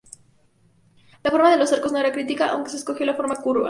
[1.21, 3.59] La forma de los arcos no era crítica, aunque se escogió la forma curva.